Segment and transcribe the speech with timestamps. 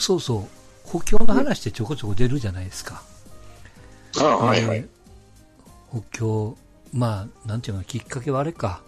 [0.00, 3.02] そうそう、補強の話ってちょこちょこ出るじゃないですか。
[4.18, 4.78] ああ、はいはい。
[4.78, 5.00] えー
[5.90, 6.56] 補強、
[6.92, 8.80] まあ、なんていうの、きっかけはあれか。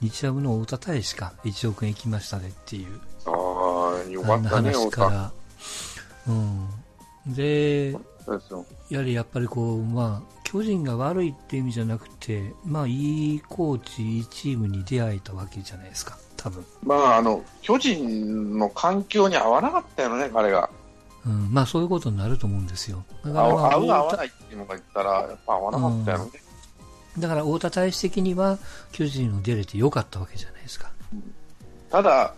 [0.00, 1.32] 日ハムの太田大使か。
[1.44, 3.00] 1億円行きましたねっていう。
[3.26, 4.90] ああ、よかったね、話。
[4.90, 5.32] から。
[6.28, 6.32] う
[7.30, 7.34] ん。
[7.34, 7.96] で。
[8.90, 16.18] やはりやっぱりこう、まあ、巨人が悪いっていう意味じゃなくて、まあ、いいコーチ、いいチームに出会えたわけじゃないですか。
[16.44, 16.64] 多分。
[16.82, 20.68] まあ、あの、巨人の環境に合わなかったよね、彼が。
[21.26, 21.50] うん。
[21.50, 23.02] まあ、そういうことになると思うんですよ。
[23.24, 26.30] だ合から、まあ、合う合わ太田ないっていうのが言ったら、やっぱ合わなかったよね。
[27.18, 28.58] だから、太田大使的には、
[28.92, 30.90] 巨人を出れてよかったわけじゃないですか。
[31.90, 32.34] ただ、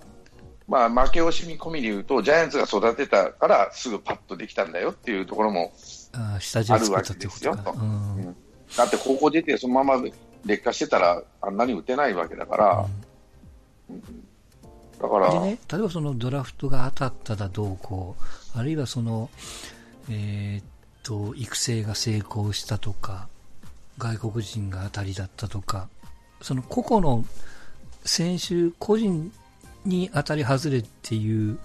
[0.69, 5.73] まあ、負け惜しみ込みで言うと、ジャイアンツが育てたから、すぐパッとできたんだよっていうところも、
[6.13, 6.39] あ
[6.79, 8.37] るわけですようんうん
[8.77, 10.03] だって高校出て、そのまま
[10.45, 12.87] 劣化してたら、あんなに打てないわけだから、
[15.01, 18.17] だから、でね、例えばそのドラフトが当たっただどうこ
[18.55, 19.31] う、あるいはその、
[20.11, 20.65] えーっ
[21.03, 23.29] と、育成が成功したとか、
[23.99, 25.89] 外国人が当たりだったとか、
[26.43, 27.25] その個々の
[28.05, 29.33] 選手個人
[29.85, 31.59] に当たり外れっていう、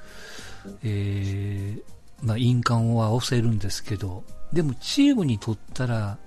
[0.84, 1.84] えー
[2.26, 6.18] まあ、印鑑は押せるんですけど、でもチームにとったら、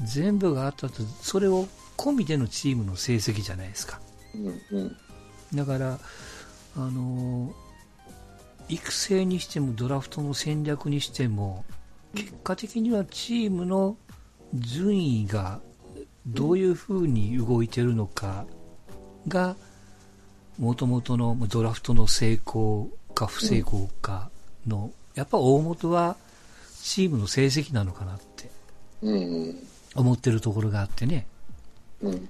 [0.00, 1.66] 全部が当たった、それを
[1.96, 4.00] 込みでのチームの成績じゃないですか。
[4.34, 4.96] うんうん
[5.54, 5.98] だから、
[6.76, 7.52] あのー
[8.68, 11.64] 育成にしてもドラフトの戦略にしても、
[12.14, 13.96] 結果的にはチームの
[14.54, 15.60] 順位が
[16.26, 18.46] どういうふうに動いてるのか
[19.28, 19.56] が、
[20.58, 24.30] もともとのドラフトの成功か不成功か
[24.66, 26.16] の、やっぱ大元は
[26.80, 28.50] チームの成績なのかなって
[29.02, 29.56] うん。
[29.94, 31.26] 思ってるところがあってね。
[32.00, 32.28] うん。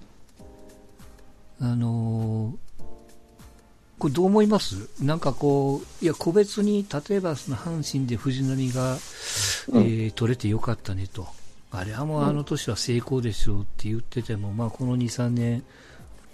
[1.61, 2.72] あのー
[4.03, 4.89] これどう思います？
[5.01, 11.29] なんかこう、いや、個別に、例えばその阪神で藤浪が、うんえー取れてよかったねと。
[11.71, 15.63] あれはもうあの年は成功でしょうって言ってても、まあこの2、3年、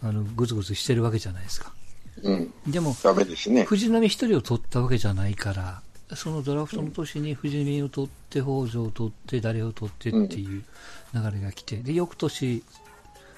[0.03, 1.75] あの、ぐずぐずしてるわけじゃないですか。
[2.23, 3.65] うんでも、ダメですね。
[3.65, 5.83] 藤浪一人を取ったわけじゃないから、
[6.17, 10.65] そのドラフトの年に藤浪を取って、北条を取って、誰を取ってっていう
[11.13, 12.63] 流れが来て、で、翌年、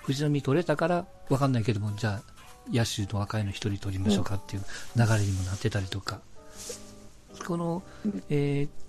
[0.05, 2.40] 藤浪取れたから、わかんないけども、じゃあ、
[2.73, 4.63] 野手の若いの一人取りましょうかっていう
[4.97, 6.21] 流れにもなってたりとか、
[7.47, 7.83] この、
[8.29, 8.81] えー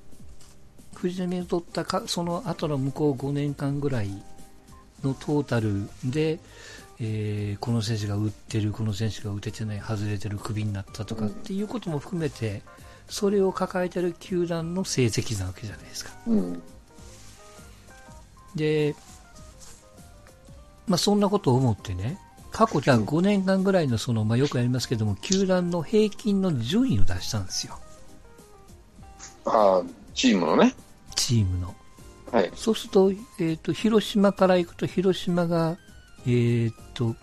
[0.94, 4.10] 藤浪を取ったか、その後の向こう5年間ぐらい
[5.04, 6.40] のトータルで、
[7.00, 12.62] えーこの選手が打ってる、この選手が打ててない、外れてる、クビになったとかっていうことも含めて、
[13.10, 16.12] それを抱えてる球団の成績なわけじゃないですか。
[16.28, 16.62] うん
[18.56, 18.96] で、
[20.88, 22.20] まあ、そんなことを思ってね、
[22.52, 27.80] 過去じゃあ5年間ぐらいのその、まあ、よくやりますけども、球団の平均の順位を出したんですよ。
[29.46, 30.76] ああ、チームのね。
[31.16, 31.74] チームの。
[32.32, 32.52] はい。
[32.56, 35.78] そうすると、えっ、と、広島から行くと、広島が、
[36.28, 37.16] えっ、と、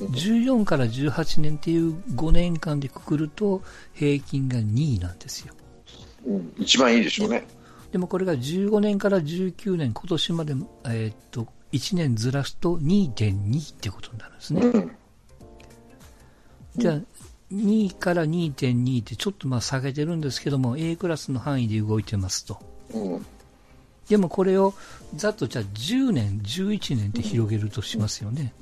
[0.00, 3.62] 14から18年っていう5年間でくくると、
[3.94, 5.54] 平均が2位なんですよ。
[6.24, 7.46] うん一番いいでしょうね。
[7.90, 10.54] でもこれが15年から19年、今年まで、
[10.86, 14.60] えっ、と、1年ずらすと2.2ってことになるんですね。
[14.66, 14.96] うん
[16.74, 17.00] じゃあ、
[17.52, 22.58] 2から2.2ってちょっとまあ下げてるんですけども、A クラスの範囲で動いてますと。
[22.94, 23.26] うん
[24.08, 24.74] でもこれを
[25.14, 28.52] ざっとじゃあ10年、11年って広げるとしますよね。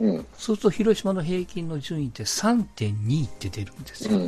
[0.00, 4.18] うんそうすると広島の平均の順位って3.2って出るんですよ。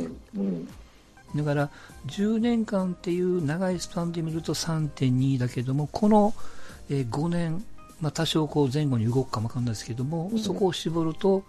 [1.35, 1.69] だから
[2.07, 6.33] 10年間っていう長いスパンで見ると3.2だけども、この
[6.89, 7.63] えー5年、
[8.01, 11.43] まあ、多少こう前後に動くかもわかんないですけども、そこを絞ると、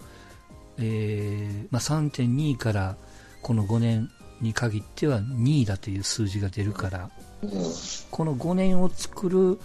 [0.78, 2.96] えーまあ、3.2から
[3.40, 7.10] この5年に限っては2位だという数字が出るから、
[8.10, 9.58] この5年を作る、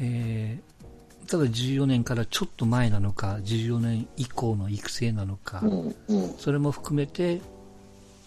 [0.00, 0.72] えー
[1.28, 6.34] ただ14年からちょっと前なのか、14年以降の育成なのか、うんうん。
[6.36, 7.40] それも含めて、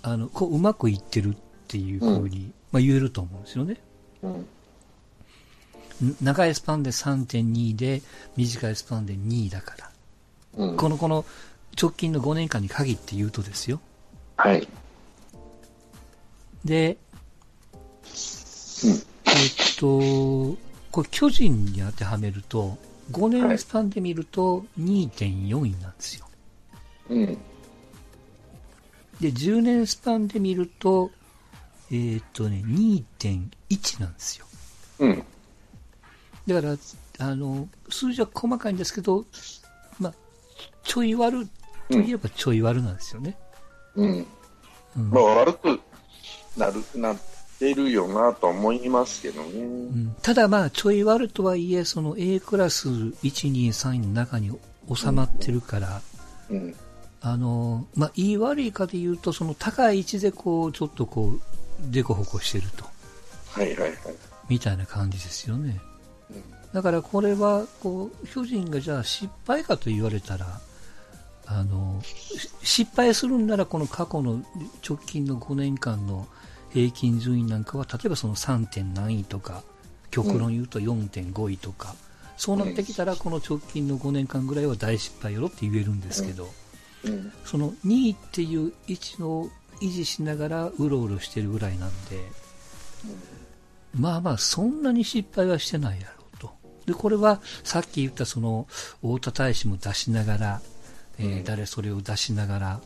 [0.01, 1.37] あの、こう、うまくいってるっ
[1.67, 3.78] ていうふうに、まあ言えると思うんですよね。
[4.23, 4.45] うんん
[6.21, 8.01] 長いスパンで3.2で、
[8.35, 9.89] 短いスパンで2だから。
[10.57, 11.25] うんこの、この、
[11.79, 13.79] 直近の5年間に限って言うとですよ。
[14.37, 14.67] はい。
[16.63, 16.97] で、えっ
[19.77, 20.57] と、
[20.91, 22.77] これ巨人に当てはめると、
[23.11, 26.27] 5年スパンで見ると2.4位なんですよ。
[27.09, 27.37] うん
[29.21, 31.09] で、10年スパンで見ると、
[31.89, 34.45] えーっとね、2.1なんですよ。
[34.99, 35.23] うん
[36.47, 36.77] だから、
[37.27, 39.25] あの、数字は細かいんですけど、
[39.99, 40.13] まあ、
[40.83, 41.47] ちょい悪
[41.89, 43.37] といえばちょい悪なんですよね。
[43.95, 44.27] うん
[44.97, 45.79] うんまあ悪く
[46.57, 47.17] なるなっ
[47.59, 49.59] てるよなと思いますけどね。
[49.59, 54.57] うん、ただまあ、ちょい悪とはいえ、その A クラス1、2、3位の中に
[54.93, 56.01] 収まってるから、
[56.49, 56.75] うん、
[57.21, 61.41] あの、まあ、言い悪いかで言うと、その高い位置でこう、ちょっとこう、
[61.91, 62.85] でこぼこしてると。
[63.51, 63.95] はいはいはい。
[64.47, 65.81] みたいな感じですよね。
[66.73, 70.59] だからこれは、こう、巨人がじゃあ失敗かと言われたら、
[71.45, 72.01] あの、
[72.63, 74.43] 失敗するんならこの過去の
[74.87, 76.27] 直近の5年間の
[76.72, 78.67] 平均順位なんかは、例えばその 3.
[78.67, 79.63] 点何位とか、
[80.11, 81.95] 極論言うと4.5位とか、うん、
[82.37, 86.49] そうなってきたらこの直近の5年間ぐらいは大失敗よろって言えるんですけど、
[87.03, 89.49] うん、その2位っていう位置を
[89.81, 92.17] 維持しながらうろうろしてるぐらいなんで、
[93.97, 96.51] まあまあそんなに失敗はしてないやろうと。
[96.85, 98.67] で、これはさっき言ったその
[99.01, 100.61] 太田大使も出しながら、
[101.17, 102.81] えー、誰それを出しながら、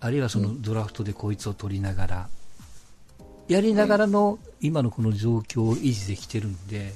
[0.00, 2.28] あるいはそのドラフトでこいつを取りながら、
[3.48, 6.94] やりながらの今のこの状況を維持できてるんで、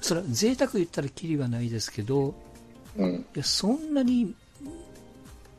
[0.00, 2.34] それは贅沢言ったらきりはないですけど、
[2.98, 4.34] いやそんなに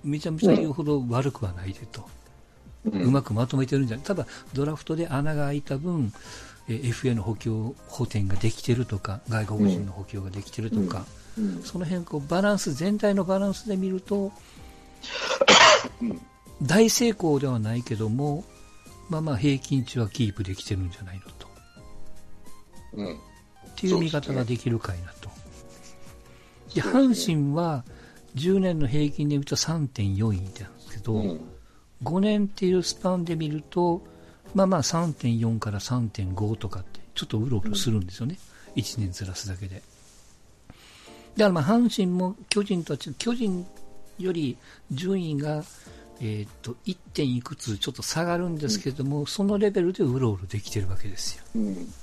[0.03, 2.09] めちゃめちゃ言うほど悪くはないでと、
[2.91, 6.13] うまくまとめてるんじゃない、ただドラフトで穴が開いた分、
[6.67, 11.05] FA の補強補填ができてるとか、外国人の補強ができてるとか、
[11.63, 14.31] その辺こうバランス、全体のバランスで見ると、
[16.61, 18.43] 大成功ではないけども、
[19.09, 21.47] まあまあ平均値はキープできてるんじゃないのと。
[22.93, 23.15] うん。
[23.15, 23.19] っ
[23.75, 25.29] ていう見方ができるかいなと。
[26.73, 27.85] で、阪神は
[28.35, 31.41] 10年の平均で見ると3.4位なんですけど、うん、
[32.03, 34.01] 5年っていうスパンで見ると、
[34.53, 38.38] まあまあ3.4から3.5とかってちょっとうろうろするんですよね。
[38.75, 39.81] うん、1年ずらすだけで。
[41.35, 43.65] だからまあ阪神も巨人とは巨人
[44.19, 44.57] より
[44.91, 45.63] 順位が、
[46.19, 51.44] えー、っと1点いくつちょっと下がるんですけども、うん、そのレベルでうろうろできてるわけですよ。
[51.55, 51.94] うん、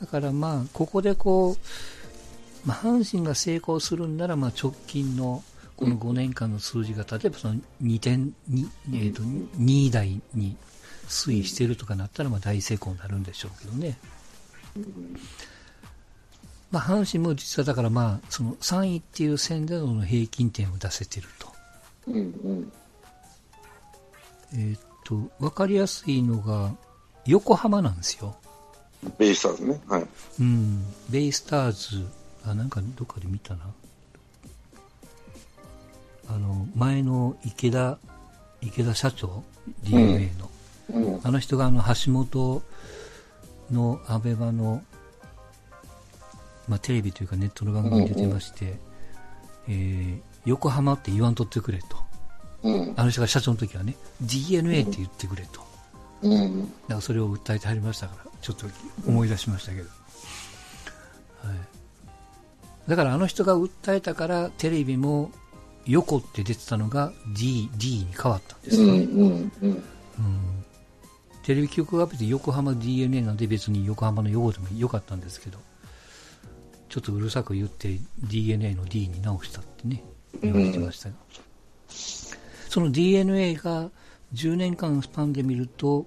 [0.00, 5.42] だからまあここでこう、まあ、阪神が成功するんならまあ直近の
[5.76, 10.56] この5年間の数字が例えばその2点2、えー、と2位台に
[11.08, 13.98] 推移しているとかなったらまあ大成功になるんでしょうけどね。
[16.70, 21.48] まあ、阪神も実はだからまあその3位っていう線での平均点を出せてると。
[22.08, 22.72] うんうん、
[24.54, 26.74] えっと、分かりやすいのが
[27.26, 28.36] 横浜なんですよ。
[29.18, 29.80] ベイスターズね。
[29.86, 30.06] はい。
[30.40, 32.06] うん、ベイスターズ、
[32.44, 33.64] あ、なんかどっかで見たな。
[36.28, 37.98] あの、前の池田、
[38.60, 39.42] 池田社長、
[39.82, 40.50] DNA の。
[40.92, 42.62] うんうん、あの人があの橋本
[43.70, 44.82] のアベマの
[46.68, 48.78] まあ、テレビというかネットの番組に出てまして、うんうん、
[49.68, 51.86] えー、横浜って言わんとってくれと、
[52.62, 55.60] うん、あの人が社長の時はね DNA って言ってくれと、
[56.22, 58.66] うん、だからそれを訴えてはりましたからちょっと
[59.06, 59.88] 思い出しましたけど、
[61.42, 61.58] はい、
[62.88, 65.30] だからあの人が訴えたからテレビも
[65.86, 68.82] 横って出てたのが D, D に変わったんです。
[68.82, 69.82] よね、うんうんうん、
[71.42, 75.58] テレビ局が別に横浜 DNA なんで別に横浜の横でもよかったんですけど
[76.88, 80.02] ちょっとうるさく言って DNA の D に直したってね、
[80.40, 81.94] 言われてましたが、うん、
[82.68, 83.90] その DNA が
[84.32, 86.06] 10年間スパンで見ると、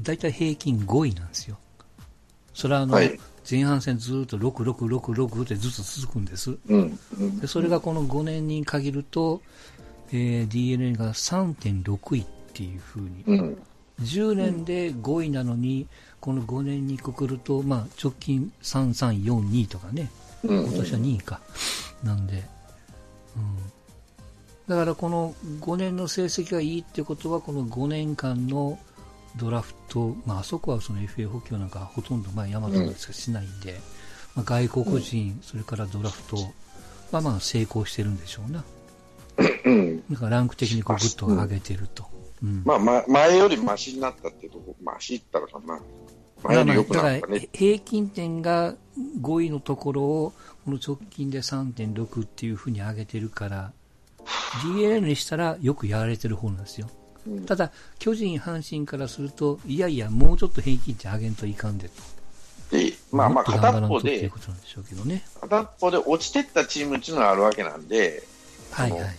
[0.00, 1.58] 大体平均5位なんですよ。
[2.54, 6.58] それはあの、はい、前半戦ずっと6、6、6、6ってずっと続くんです。
[6.68, 6.98] うん。
[7.18, 9.40] うん、でそれがこの5年に限ると、
[10.12, 13.62] えー、DNA が3.6位っていうふうに、うん、
[14.02, 15.86] 10年で5位なのに、
[16.20, 20.10] この5年にくくると、まあ、直近3、3、4、2とかね、
[20.42, 21.40] 今年は2位か、
[22.02, 22.44] なんで、
[23.36, 23.56] うん、
[24.68, 28.78] だからこの5年の成績がいいってことは、この5年間の
[29.36, 33.78] ドラフト、まあ、あそこはその FA 補強なんかほとんど、まあ、ヤマトしかしないんで、
[34.34, 36.36] まあ、外国人、それからドラフト
[37.12, 38.64] はまあ成功してるんでしょうな。
[40.10, 42.06] だからランク的にこうグッと上げてると。
[42.42, 45.80] うん、まあ、ま、前よりマシになったっていうとこ、マシったらかな。
[46.42, 47.48] 前より良くなったね。
[47.52, 48.74] 平均点が
[49.20, 50.32] 5位のところを、
[50.64, 53.72] この直近で3.6っていうふうに上げてるから、
[54.62, 56.88] DL にしたらよくやられてる方なんですよ。
[57.26, 61.94] うん、ただ、巨人、阪神からすると、いやいや、もうちょっと平均値上げんといかんでと。
[62.70, 68.22] で、まあまあ、片っぽで、ね、片っぽで落ちてったチームっていうのがあるわけなんで、
[68.70, 69.12] はいはいはい。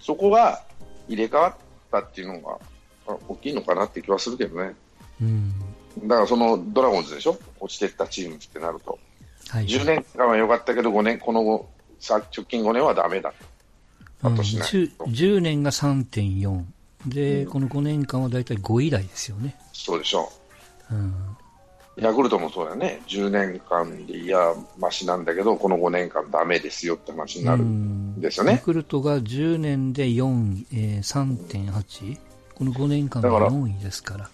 [0.00, 0.62] そこが
[1.08, 1.54] 入れ替わっ
[1.90, 2.58] たっていうのが
[3.28, 4.74] 大きいのかなって気はするけどね。
[5.20, 5.52] うん。
[6.06, 8.98] だからそのドラゴンズでしょ、落ちてったチームってなると、
[9.48, 11.68] はい、10年間は良かったけど、5年、この後、
[12.08, 13.32] 直近5年はだめだ
[14.22, 16.62] と、うん、10, 10年が3.4、
[17.06, 19.56] で、うん、この5年間は大体5位台ですよね。
[19.72, 20.30] そうでしょ
[20.90, 20.94] う。
[20.94, 21.14] うん。
[21.96, 23.02] ヤクルトもそうだよね。
[23.08, 28.52] 10年間でいや、ましなんだけど、この5年間ダメですよって話になるんですよね。
[28.52, 32.18] ヤクルトが10年で4、えー、3.8?
[32.54, 34.30] この5年間が4位ですから。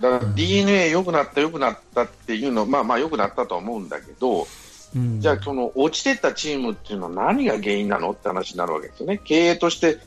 [0.00, 4.46] だから DNA 良くなった、良くなったっていうの、まあまあ良くなったと思うんだけど、
[4.94, 8.10] うん、じゃあ、その落ちてったチームっていうのは何が原因なの？
[8.10, 9.18] って話になるわけですよね。
[9.18, 9.98] 経営として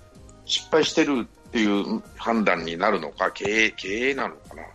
[0.45, 4.67] 失敗してるっていう判断になるのか、経営経営なのかな、ま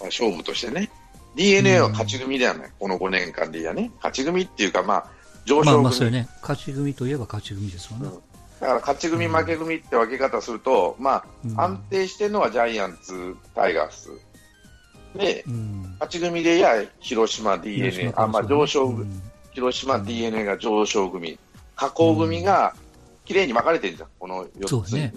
[0.00, 0.90] あ、勝負としてね。
[1.36, 3.90] DNA は勝ち組だよね、うん、この5年間でいやね。
[3.96, 5.06] 勝ち組っていうか、まあ、
[5.44, 5.72] 上昇組。
[5.72, 6.26] まあまあそうね。
[6.40, 8.08] 勝ち組といえば勝ち組ですもんね。
[8.08, 8.20] うん
[8.60, 11.24] だから勝ち組、負け組って分け方すると、ま
[11.56, 14.10] あ、安定してるのはジャイアンツ、タイガース。
[15.14, 15.44] で、
[15.94, 18.94] 勝ち組でや広島 DNA、あ、まあ上昇、
[19.52, 21.38] 広島 DNA が上昇組、
[21.76, 22.74] 下降組が
[23.24, 25.12] 綺麗に分かれてるじゃん、この4つにね。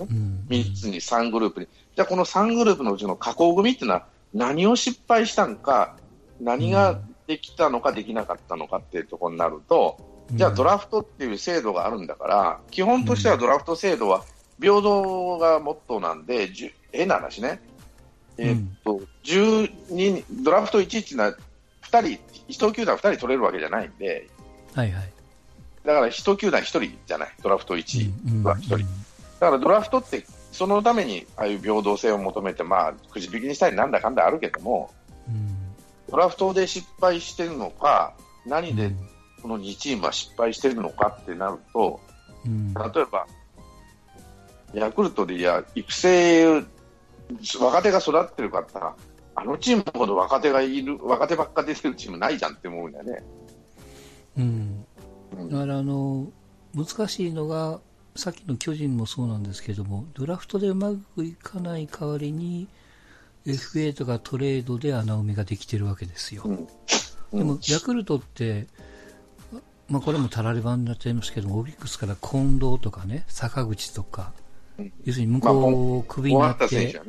[0.49, 1.67] 3つに3グループに。
[1.95, 5.97] じゃあこの3グループのうちの下降組っていうのは何を失敗したのか、
[6.39, 9.97] 何ができたのかできなかったのかっていうところになると、
[10.31, 14.23] じゃあドラフトっていう制度があるんだから、基本としてはドラフト制度は
[14.59, 16.49] 平等がモットーなんで、
[16.91, 17.61] 変な話ね、
[18.37, 21.37] えー、っと10人ドラフト1っていうのは
[21.83, 24.29] 2人、1球団2人取れるわけじゃないんで、
[24.73, 25.09] はいはい、
[25.88, 28.77] だから1球団1人じゃない、ドラフト1は1人。
[29.39, 34.91] だからドラフトってそのためにああいう平等性を求めて、まあ、くじ引きにしたりなんだかんだあるけども、
[36.12, 38.13] ドラフトで失敗してるのか、
[38.46, 38.91] 何で
[39.41, 42.01] この2チームは失敗してるのかってなると、
[42.46, 43.25] うん、例えば、
[44.74, 46.63] ヤクルトでいや育成、
[47.62, 48.96] 若手が育ってるかったら、
[49.36, 53.24] あのチームほど若手がいる、若手ばっか出てるチームないじゃんって思うんだよね。
[55.61, 56.27] うん、だからあの
[56.75, 57.79] 難しいのが、
[58.15, 62.67] さっきの巨人もそうなんですけども、ドラフトでうまくいかない代わりに、
[63.45, 66.43] FA とかトレードで穴埋めができてるわけですよ。
[66.45, 66.51] う
[67.35, 68.67] ん、でも、ヤクルトって、
[69.89, 74.33] まあ、これもたられ版になっちゃいますけどオリックスから近藤とかね、坂口とか、
[75.05, 77.01] 要するに向こう、クビになって、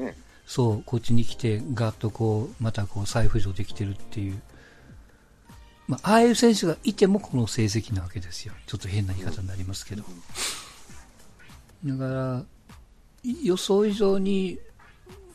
[0.47, 4.41] そう、こっちに来て、ガッとこう、またこう、再浮上できてるっていう、
[5.89, 8.53] まあ、ああいう選手がいてもこの成績なわけですよ。
[8.67, 10.05] ちょっと変な言い方になりますけど。
[11.85, 12.45] だから、
[13.43, 14.59] 予想以上に、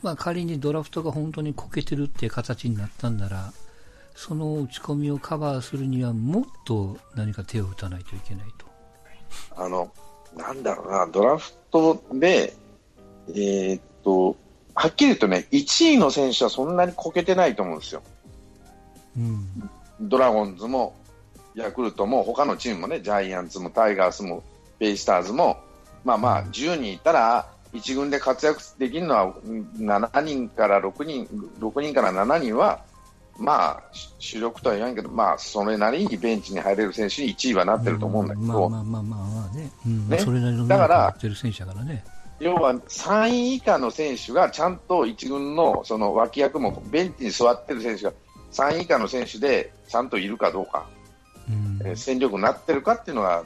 [0.02, 3.52] まあ、仮にドラフトが本当にこけてるっていう形になったんなら、
[4.14, 8.66] その打ち込みをカバーするにはもっと何か手を打たないといけないと。
[9.56, 9.90] あの、
[10.36, 12.54] なんだろうな、ドラフトで、
[13.28, 14.36] えー、っと、
[14.74, 18.02] はっきり言うとね、1位の選手はそんなにこけてないと思うんですよ。
[19.16, 19.70] うん、
[20.00, 20.96] ドラゴンズも、
[21.54, 24.42] ヤクルトも、他のチームもね、ジャイアンツもタイガースも、
[24.78, 25.58] ベイスターズも、
[26.04, 29.34] まあまあ、10人いたら、1軍で活躍できるのは
[29.78, 31.26] 7人から6人、
[31.60, 32.82] 6人から7人は
[33.38, 33.82] まあ、
[34.18, 42.04] 主力とは言わんけど、まあ、それなりにベンチに入れる選手に1位はなってると思うんだけど、まあまあまあまあね、うん、ねそれなりのだから選手だからね。
[42.40, 48.12] 要は3位以下の選手がちゃんと1軍のその脇役もベンチに座ってる選手が
[48.52, 50.88] 3位以下の選手でちゃんといるかどうか、
[51.48, 53.44] うん、え戦力になってるかっていうのが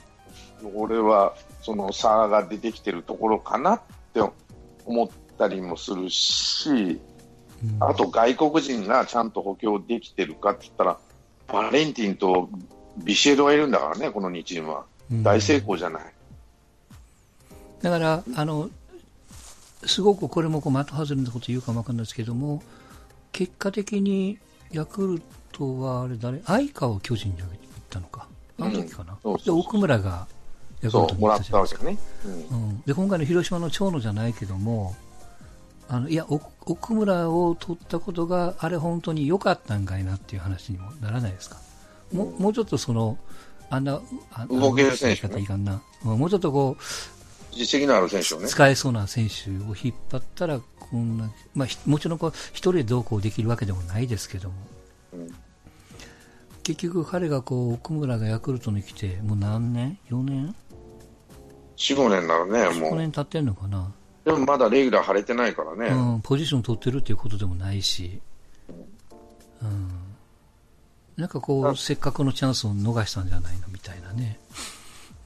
[0.74, 3.80] 俺はその差が出てきてるところかなっ
[4.14, 4.22] て
[4.86, 6.98] 思ったりもするし、
[7.80, 10.98] あと外国人がちゃんと補強できてるかって言ったら、
[11.48, 12.48] バレンティンと
[12.96, 14.86] ビシエドがいるんだからね、この2チームは。
[15.22, 16.02] 大成功じゃない。
[17.82, 18.70] だから、あの、
[19.84, 22.62] すごくこれもこう的外れなこと言うかもわかんないですけども、
[23.32, 24.38] 結果的に
[24.72, 27.48] ヤクルトはあれ誰、相川を巨人に行っ
[27.90, 28.26] たのか。
[28.60, 29.16] あの時かな。
[29.24, 30.26] うん、で、奥村が
[30.82, 31.62] ヤクルトに行ったじゃない。
[31.62, 31.84] ですか。
[31.84, 31.98] ね、
[32.50, 34.96] うん、で、今回の広島の長野じゃないけども、
[35.90, 41.56] あのいや奥村を取ったことがあれ本当に良かったんかいなっていう話にもならないですか？
[42.12, 43.16] ももうちょっとその
[43.70, 44.02] あんな
[44.32, 45.80] あ動ける選手、ね、いかんな。
[46.02, 46.82] もうちょっとこう
[47.56, 48.48] 実績のある選手をね。
[48.48, 54.77] 使えそうな選手を引っ張ったらこんな、まあ、もちろんこう一人でどうこうできるわけでもないですけども、うん、
[56.62, 60.54] 結局彼がこう奥村がヤクルトに来てもう何年 ?4 年
[61.76, 62.92] ?4、5年ならね、もう。
[62.92, 63.90] 5年経ってんのかな？
[64.24, 65.86] でもまだレギュラー張れてないからね。
[65.86, 68.20] うん、ポジション取ってるっていうことでもないし、
[69.62, 69.88] うん、
[71.16, 73.68] なんかこう、せっかくのチャンスを逃したんじゃないの？
[73.68, 74.38] みたいなね、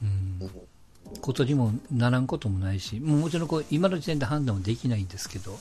[0.01, 0.49] うん、
[1.19, 5.59] ことにもならんこともないし、もちろんこう今の時点で判断はできないんですけど、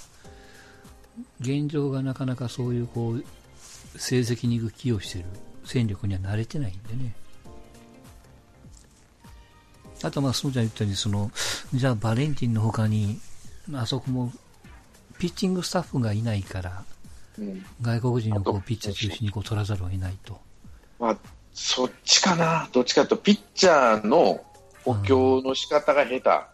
[1.41, 3.25] 現状がなかなかそういうこう
[3.97, 5.29] 成績に寄与している。
[5.65, 7.15] 戦力には慣れてないんでね。
[10.03, 11.31] あとまあ、そうじゃ言ったように、その、
[11.73, 13.21] じゃあバレンティンの他に、
[13.73, 14.33] あそこも
[15.19, 16.85] ピッチングスタッフがいないから、
[17.39, 20.41] うん、外国人のこうピッチャー中心にこう取らざるを得ないと。
[20.99, 21.19] まあ、
[21.53, 24.45] そっちかな、どっちかというと、ピッチャーの
[24.85, 26.53] 補強の仕方が下手。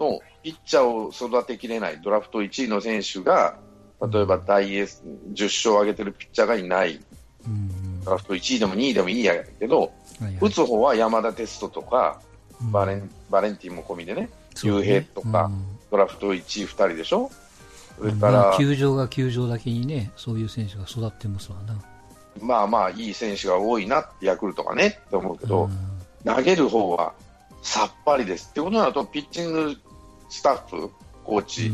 [0.00, 3.58] の、ピッチャーを育てきれないドラフト1位の選手が、
[4.00, 5.02] 例えば大エース
[5.32, 7.00] 10勝を挙げてるピッチャーがいない、
[8.04, 9.86] ドラフト1位でも2位でもいいやけど、は
[10.20, 12.20] いはい、打つ方は山田哲人とか、
[12.70, 14.30] バレンバレンティンも込みでね、
[14.62, 15.50] 雄平とか、
[15.90, 17.30] ドラフト1位2人でしょ、
[17.98, 21.80] それから、球場が球場だけにね、そういう選手が育ってますわな。
[22.40, 25.68] まあまあ、いい選手が多いな、ヤクルトがねって思うけど、
[26.24, 27.14] 投げる方は
[27.62, 28.48] さっぱりです。
[28.50, 29.76] ってことになると、ピッチング
[30.28, 30.90] スタッフ、
[31.24, 31.72] コーチ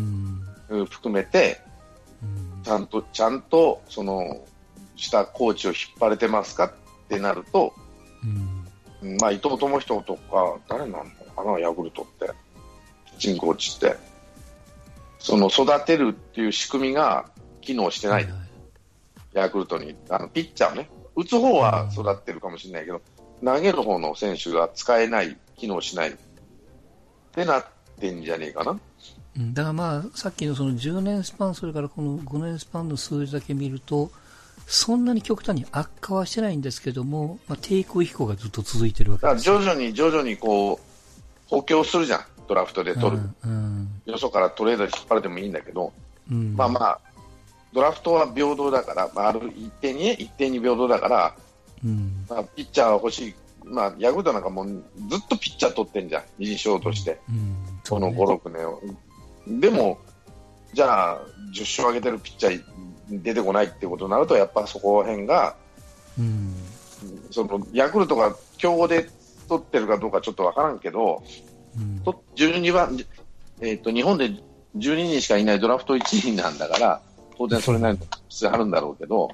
[0.90, 1.60] 含めて、
[2.64, 4.44] ちゃんと、ちゃんと、その、
[4.96, 6.72] したコーチを引っ張れてますかっ
[7.08, 7.74] てなると、
[9.02, 11.04] うん、まあ、伊藤智人とか、誰なの
[11.36, 12.32] かな、ヤクルトって、
[13.06, 13.96] ピッチングコーチって。
[15.18, 17.30] その育てるっていう仕組みが
[17.62, 18.42] 機能してない、はいはい、
[19.32, 23.00] ヤクルトに、あのピッチャーね、打つ方は育ってるかもしれないけど、
[23.42, 26.10] 投げる方の選手が使えない、機能しない。
[26.10, 26.16] っ
[27.32, 27.66] てなっ
[27.98, 28.78] てんじゃねえかな。
[29.36, 34.10] だからまあ、さっきのその10年スパン、それからこの5年スパンの数字だけ見ると、
[34.66, 39.44] そんなに極端に悪化はしてないんですけども、まあ、低空飛行がずっと続いてるわけです。
[39.44, 40.78] 徐々に徐々にこう
[41.48, 45.92] 補強するじゃん、ドラフトで取る、うんうん、よそからトレードで引っ張れてもいいんだけど、
[46.30, 47.00] うん、まあまあ、
[47.72, 51.34] ドラフトは平等だから、まあ、ある一定に、一定に平等だから、
[51.84, 54.80] うん、まあ、ピッチャー欲しい、まあ、ヤクルトなんかもずっ
[55.28, 57.56] とピッチャー取ってんじゃん、二次賞として、うん、
[57.88, 58.80] この5、6年を。
[59.46, 59.98] でも、
[60.72, 61.20] じゃあ、
[61.52, 65.56] 10勝上げてるピッチャー出てこないってことになると、やっぱそこら辺が、
[66.18, 66.54] うん、
[67.30, 69.08] そのヤクルトが競合で
[69.48, 71.22] 取ってるかどうかちょっと分からんけど、
[71.76, 72.02] うん、
[72.36, 72.98] 12番、
[73.60, 74.30] えーと、日本で
[74.76, 77.00] 12人しかいないドラフト1位なんだから、
[77.36, 79.30] 当然それなりの質あるんだろうけど、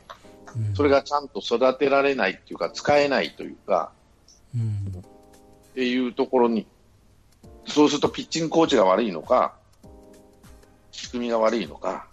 [0.57, 3.93] うん、それがちゃんと育てられないっていうか、使えないというか、
[4.55, 5.03] うん、
[5.71, 6.67] っていうところに、
[7.67, 9.55] そうするとピッチングコーチが悪いのか、
[11.11, 12.07] 仕組みが悪いのか、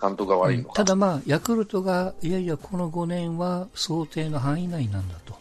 [0.00, 0.74] 監督が悪いのか。
[0.74, 5.36] ただまあ、ヤクルトが、いやいや、この5年は想定の範囲内なんだと。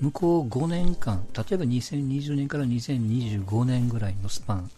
[0.00, 4.70] 向こう5年間、例えば2020年から2025年ぐらいのスパン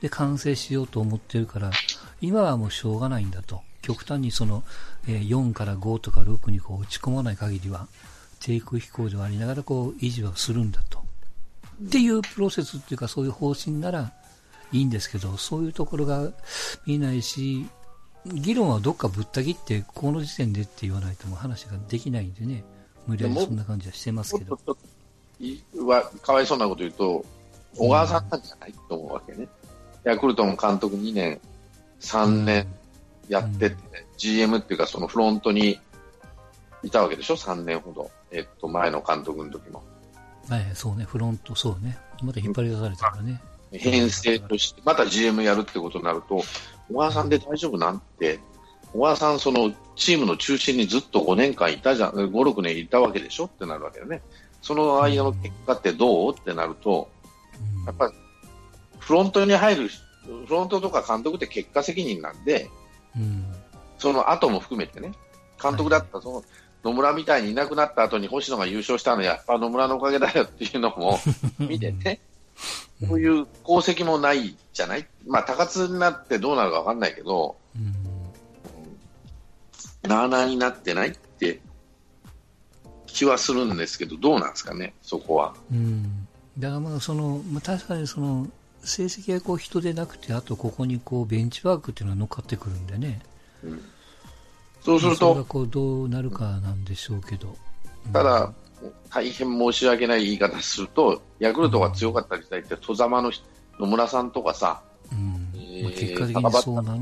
[0.00, 1.72] で完成しようと思ってるから、
[2.20, 3.62] 今はもうしょうがないんだと。
[3.82, 4.62] 極端にその、
[5.08, 7.88] え4から5とか6にこう打ち込まない限りは、
[8.38, 11.00] 低空飛行ではありながらこう維持はするんだと。
[11.84, 14.12] っていうプロセスっていうかそういう方針なら
[14.72, 16.30] いいんですけど、そういうところが
[16.86, 17.66] 見ないし、
[18.26, 22.64] 議論はどっかぶった切って、この時点でって言わないとも話ができないんでね。
[23.06, 24.58] 無理やりそんな感じはしてますけど。
[25.86, 27.24] はかわいそうなこと言うと、
[27.76, 29.48] 小川さんなんじゃないと思うわけね。
[30.04, 31.40] ヤクルトの監督2年、
[32.00, 32.66] 3年
[33.28, 35.80] やってて、ね、うん、GM っていうかそのフロントに
[36.82, 38.10] いたわけでしょ、3年ほど。
[38.30, 39.82] えっと、前の監督の時も。
[40.48, 41.98] はい、そうね、フロント、そうね。
[42.22, 43.40] また引っ張り出されたからね。
[43.72, 46.42] 編成として、また GM やるってことになると、
[46.90, 48.40] 小川さんで大丈夫なんて
[48.92, 53.44] 小川さん、そのチームの中心にずっと5年間いたじゃん、5、6年いたわけでしょ？
[53.44, 54.22] ってなるわけだね。
[54.62, 56.34] その間の結果ってどう？
[56.34, 57.08] ってなると、
[57.86, 58.12] やっぱり
[58.98, 62.68] フロントに入る、フロントとか監督って結果責任なんで、
[63.98, 65.12] その後も含めてね、
[65.62, 66.44] 監督だったその
[66.82, 71.18] 野村みたいにいなくなった後に星野が優勝したのはやっぱ野村のおかげだよっていうのも
[71.58, 72.20] 見てね、
[73.06, 77.56] そういう功績もないじゃない、まあ、高津になってどうなるか分かんないけど、
[80.02, 81.60] なあなあになってないって
[83.06, 85.54] 気はするんですけど、どうなんですかね、そこは。
[85.70, 86.26] うん、
[86.58, 88.48] だからまあその、まあ、確かにその
[88.82, 93.20] 成績がこう人でなくて、あとここにこうベンチワークっていうのが乗っかってくるんでね、
[93.64, 93.82] うん、
[94.82, 97.56] そうすると、そこうどうなるかなんでしょうけど。
[98.12, 98.52] ただ、
[99.10, 103.32] 大変申し訳ない言い方すると、ヤクルトが強かった時代って、戸様の
[103.78, 105.40] 野村さんとかさ、うん。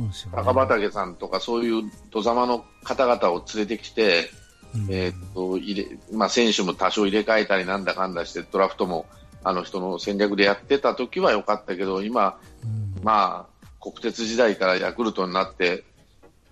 [0.08, 4.30] ですよ、ね、高畑さんとかそういう戸様の方々を連れてきて、
[4.74, 9.06] うん、えと入れまあ、選手も多少入れ替えたりなんだかんだしてドラフトも
[9.42, 15.84] あの人の戦略でやってた時は良かったけど今、うん、まあ、国鉄時代からヤクルトになって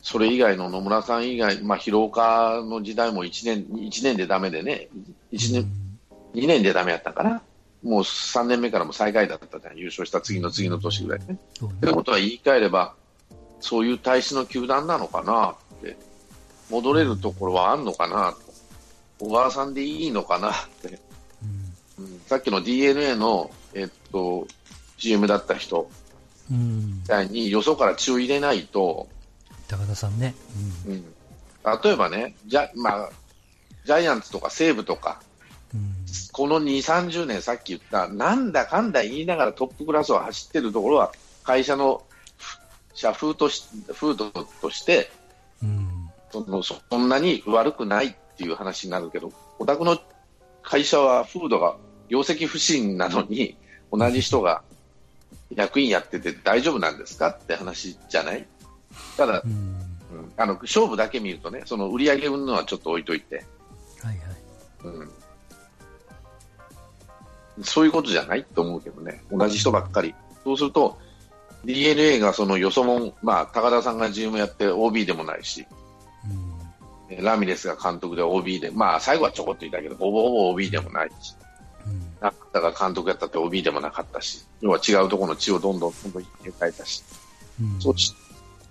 [0.07, 4.87] それ以外の野村さん以外、まあ、広岡の時代も1年 ,1 年でだめでね。
[5.33, 5.63] 1年、
[6.33, 7.43] うん、2年でだめやったかな。
[7.83, 11.37] もう3年目からも最下位だったじゃん、優勝した次の次の年ぐらいね。
[11.81, 12.95] ということは言い換えれば、
[13.59, 15.57] そういう体質の球団なのかな。
[15.79, 15.97] って、
[16.71, 18.33] 戻れるところはあるのかな。
[19.19, 20.53] と、小川さんでいいのかな。
[20.53, 21.01] って、
[21.99, 24.47] うん、さっきの d n a の、えっと、
[24.99, 25.91] GM だった人
[26.49, 29.09] みたいによそから血を入れないと、
[29.69, 30.35] 高田さんね、
[30.87, 31.05] うん、うん、
[31.83, 33.11] 例えばねジャ,、まあ、
[33.85, 35.21] ジャイアンツとか西武とか、
[35.75, 35.95] うん、
[36.33, 42.03] この2、30年、さっき言った、なんだかんだ言いながらトップクラスを走ってるところは、会社の
[42.95, 45.11] 社風とし風土として、
[45.63, 49.99] うん、そのそんなに悪くないっていう話になるけど、お宅の
[50.63, 51.77] 会社は風土が
[52.09, 53.57] 業績不振なのに、
[53.93, 54.63] 同じ人が
[55.55, 58.47] 役員やってて大丈夫なんですかって話じゃない？
[59.17, 63.45] ただ、うん、あの勝負だけ見るとね、その売り上げ云々はちょっと置いといて、
[64.03, 64.27] はいはい。
[64.85, 65.03] う
[67.61, 70.15] ん、そういうことじゃないと思うけどね、同じ人ばっかり。
[70.45, 70.99] そうすると、
[71.65, 75.67] d n a がそのよそもん、まあ、高田さんが GM やって OB でもないし、
[77.11, 81.35] うん、ラミレスが監督で OB で、まあ、最後はちょこっといたけど、ほぼほぼ OB でもないし、
[82.21, 82.31] だ
[82.61, 87.03] から監督やったって OB でもなかったし、要は違うところの血をどんどんどんどん入れ替えたし、
[87.61, 88.15] うん、そうし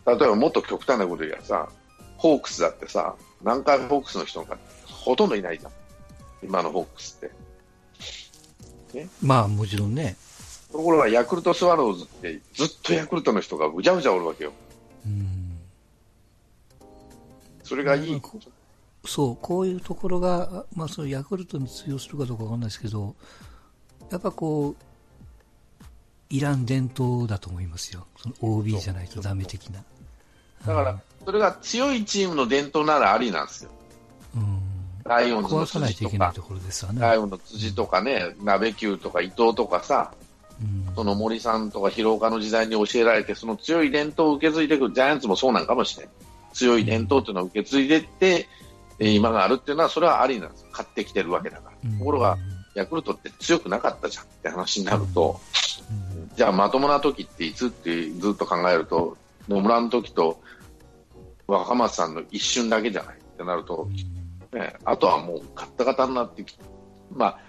[0.06, 1.70] 例えばもっと極端なこと言えばさ、
[2.18, 5.72] ホークスだってさ、南海ホークスの人がほとんどいないじゃん、
[6.44, 7.30] 今のホークスっ
[8.92, 9.00] て。
[9.00, 10.16] ね、まあもちろんね。
[10.72, 14.52] ところがヤクルトスワローズってずっとヤクルトの人がぐちゃぐちゃおるわけよ。
[15.06, 15.58] うん、
[17.64, 18.22] それがいい。
[19.06, 23.16] そう、こういうところが、まあ、そのヤクルトに通用するかどうかわかんないですけど、
[24.12, 25.86] やっぱこう、
[26.30, 28.08] いらん伝統だと思いますよ。
[28.18, 29.84] その OB じゃないとダメ的な。
[30.66, 33.72] だから、それが強いチームの伝統ならありなんですよ。
[34.36, 34.60] うん。
[35.04, 36.34] ライオンズの辻とか、
[36.94, 40.14] ね、ライオンの辻とかね、鍋球とか伊藤とかさ、
[40.62, 46.14] うん、その森さんとか広岡の時代に教えられて、その強い伝統を受け継いでいくジャイアンツもそうなんかもしれない。
[46.54, 48.48] 強い伝統というのを受け継いでいって、
[49.00, 50.66] うん、今があるっていうのは、それはありなんです。
[50.72, 51.90] 買ってきてるわけだから。
[51.90, 52.38] うん、ところが、
[52.74, 55.40] ヤクルトって強くなかったじゃんって話になると、
[56.36, 60.42] じゃあまともな時っていつってずっと考えると、野村の時と
[61.48, 63.88] 若松さんの一瞬だけじゃないってなると、
[64.54, 66.64] ね、あとはもうガッタガタになってきて、
[67.12, 67.40] まあ、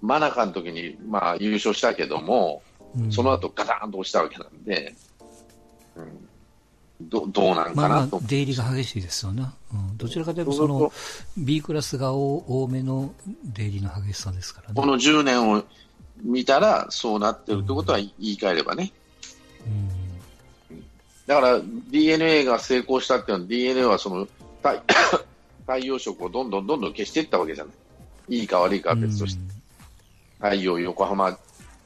[0.00, 2.62] 真中の時にまあ優勝したけども、
[3.10, 4.94] その後ガタンと落ちたわけなんで、
[5.96, 6.28] うん、
[7.08, 10.92] どどうなんかなと、まあ、出入りが激しいですよね、うん、どちらかというとその
[11.36, 13.12] B クラスが多めの
[13.44, 14.74] 出入りの激しさですからね。
[14.76, 15.64] この10年を
[16.22, 18.84] 見たらそうなってるってことは言い換えればね。
[18.84, 19.03] うん、
[21.26, 21.60] だから
[21.90, 24.28] DNA が成功したっていうのは DNA はその
[24.62, 24.82] 太
[25.66, 27.74] 太陽色をどんどんどんどん消していったわけじゃない。
[28.28, 29.54] いいか悪いかは別として。
[30.38, 31.38] 太陽横浜、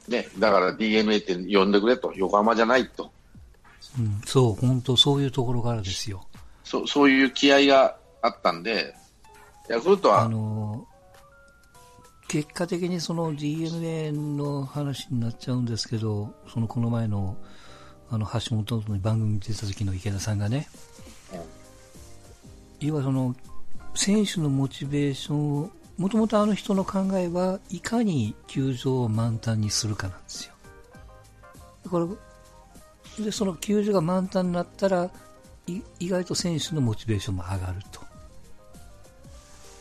[0.07, 3.11] ね、だから DNA って呼んでくれと、横浜じゃないと。
[3.97, 6.25] うん、そう、本当そういうところからですよ。
[6.65, 8.95] そう、そういう気合があったんで、
[9.69, 10.85] ヤクルトは、あの
[12.27, 17.37] 結果的にその DNA の話になっちゃうんですけど、そのこの前の
[18.11, 20.67] あの橋本の番組に出た時の池田さんがね、
[22.79, 23.35] 要はその
[23.93, 30.53] 選手のモチベーションを、もともとあの人の考えはいかに球場を満タンにするかなんですよ。
[31.89, 32.17] こ
[33.17, 35.09] れでその球場が満タンになったら
[35.99, 38.01] 意外と選手のモチベーションも上がると。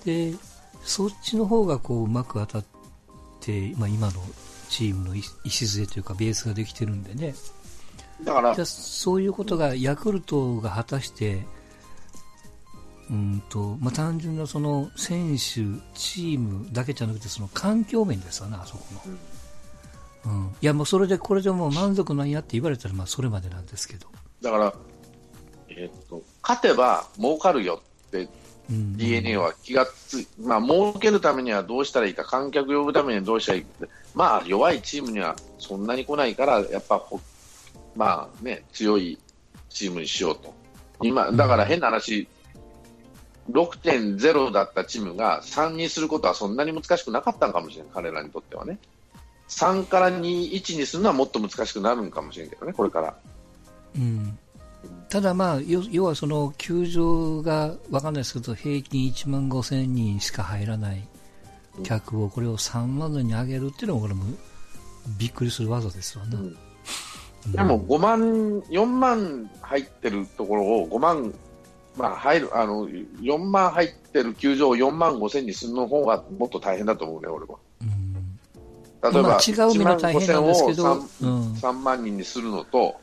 [0.04, 0.34] で
[0.82, 2.64] そっちの方がこううまく当たっ
[3.40, 4.20] て、まあ、今の
[4.68, 5.14] チームの
[5.44, 7.34] 礎というかベースができてるんでね。
[8.24, 11.46] だからそういうことがヤクルトが果たして
[13.10, 15.38] うんとまあ、単純なその選手、
[15.94, 18.84] チームだけじゃなくてその環境面ですよね、あそこ
[20.26, 20.32] の。
[20.32, 24.08] うん、いやもうそれでこれでもう満足なんやって言われたらまあそれまでなんですけど。
[24.42, 24.74] だから、
[25.70, 28.28] えー、っと勝てば儲かるよって
[28.68, 37.02] DNA は気がつい、まあ儲けるためにはどうしたらいいか観客呼ぶためにはどうしたらいいかまあ弱いチームにはそんなに来ないからやっぱ
[37.98, 39.18] まあね強い
[39.68, 40.54] チームにしようと。
[41.02, 42.26] 今だから変な話、
[43.50, 48.78] 6.0だったチームが3にすることはそんなに難しくなかったのかもしれない、彼らにとってはね。
[49.48, 53.14] 3から2、1にするのはもっと難しくなるのかもしれないけどね、これから。
[53.96, 54.38] うん、
[55.08, 61.08] ただ、まあ、要はその球場が分かんないですけど平均1万5000人しか入らない
[61.82, 64.24] 客をこれを3万人に上げるっていうのもこれも
[65.18, 66.56] びっくりする技ですわね、うん、
[67.46, 71.34] でも5万4万入ってるところを5万
[71.98, 77.58] まあ、入るあの4万入ってる球場を4万5千にするの方がもっと大変だと思うね、俺は。
[79.12, 83.00] 例えば、1万5千を 3,、3万人にするのと、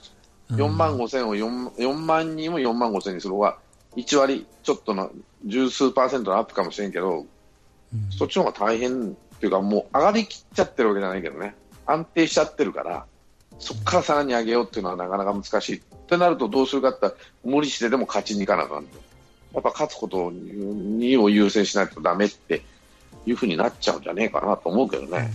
[0.52, 3.58] 4万5千を 4, 4万人を4万5千にする方が、
[3.98, 5.12] 1割ちょっとの
[5.45, 7.26] 十数パーセントのアップかもしれんけど、
[8.17, 13.06] そっちの方が大変っていうか、もう上がりきっちゃってるわけじゃないけどね、安定しちゃってるから、
[13.59, 15.77] そこからさらに上げようっていうのはなかなか難しい。
[15.77, 17.07] ってなるとどうするかって
[17.43, 18.97] 無理してでも勝ちに行かなあかんと。
[19.53, 22.61] やっぱ勝つことにを優先しないとだめって
[23.25, 25.31] いうふうになっちゃうんじゃねえかなと思うけどね。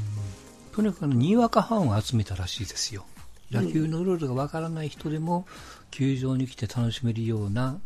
[0.72, 3.04] とにかくにわかファンを集めたらしいですよ。
[3.50, 5.46] 野球のルールがわからない人でも、
[5.90, 7.78] 球場に来て楽しめるような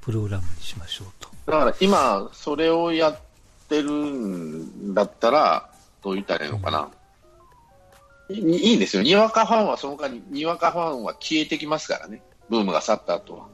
[0.00, 1.28] プログラムにしましょうと。
[1.46, 3.18] だから今、それをやっ
[3.68, 5.70] てるんだったら、
[6.02, 6.88] どう言ったらいいのかな。
[8.28, 9.02] うん、いいいんですよ。
[9.02, 12.22] にわかファンはその間に、にわかファンは消えてきますからね。
[12.48, 13.46] ブームが去った後は。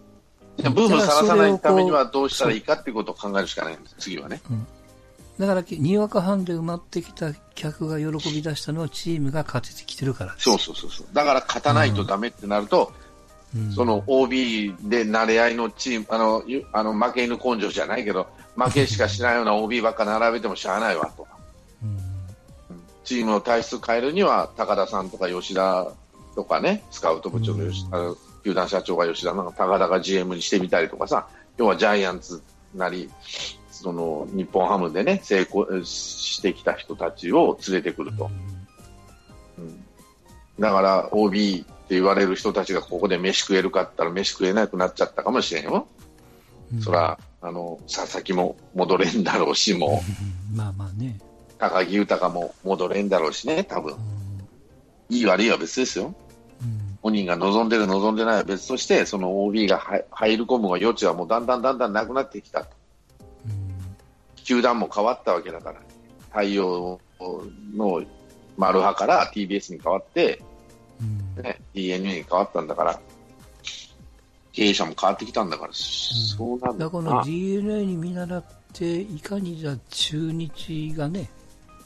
[0.59, 4.41] ブームをさらさないためにはどうしたらいいかっていうことを考えるしかないんです、次はね。
[4.51, 4.67] うん
[5.39, 11.07] だから、にわかファンで埋まってきた客が喜び出したのはチームが勝ててきてるからそうそうそうそう。
[11.13, 12.93] だから勝たないとだめってなると、
[13.57, 21.27] うん、その OB で慣れ合いのチーム、あの、あの負け犬根性じゃないけど、負けしかしないような OB ばっか並べてもしゃあないわと。
[23.13, 25.93] うん、チームの体質変えるには、高田さんとか吉田
[26.35, 32.43] とかね、スカウト部長の吉田、うん、球団社長が吉田なんか高田が GM にしてみたりとかさ、要はジャイアンツ
[32.75, 33.11] なり、
[33.71, 38.31] その日本ハムでね、成功してきた人たちを連れてくると。
[39.59, 39.85] うん、
[40.59, 45.87] だから OB って言われる人たちがここで飯食えるかったら飯食えなくなっちゃったかもしれんよ。
[46.73, 50.01] うん、そら、あの、佐々木も戻れんだろうし、も
[50.53, 50.57] う。
[50.57, 51.19] まあまあね。
[51.63, 53.95] 高木豊も戻れんだろうしね、多分。
[55.09, 56.13] いい悪いは別ですよ。
[57.03, 62.71] 本人が望んでる望んでないは別として、その OB が入り込む余地はもうだんだんだんだんなくなってきたと。
[64.43, 65.81] 球団も変わったわけだから、
[66.31, 67.01] 太陽
[67.77, 68.03] の
[68.57, 70.43] マルハから TBS に変わって、
[71.41, 73.01] ね、DNA に変わったんだから、
[74.53, 81.31] 経営者も変わってきたんだから、うん、そうなんだだから DNA に見習って、いかにじゃ中日がね、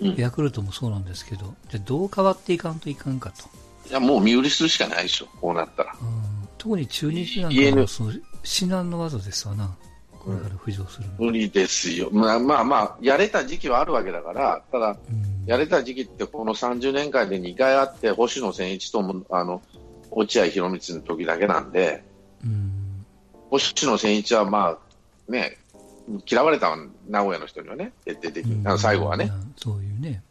[0.00, 3.44] うん、ヤクルトもそうなんですけど、じゃどう変わっていかんといかんかと。
[3.88, 5.96] いや、もう見売りするしかないでしょ、こうなったら。
[6.00, 9.76] うん、特に中日なんかもその至難の技ですわな。
[10.26, 14.96] これから浮上する、無理ですよ、まあまあまあ、やれた時期はあるわけだから、ただ、
[15.46, 19.62] やれた時期ってこの30年間で2回あって、星野千一ともあの
[20.10, 22.02] 落合博満の時だけなんで、
[22.44, 23.04] うん、
[23.50, 24.76] 星野千一はま
[25.28, 25.58] あ、ね、
[26.26, 26.74] 嫌われた
[27.08, 29.30] 名古屋の人にはね、徹底的に、うん、最後はね。
[29.56, 30.22] そういうね、